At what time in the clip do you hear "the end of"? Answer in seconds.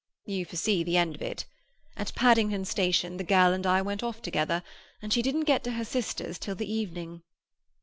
0.83-1.21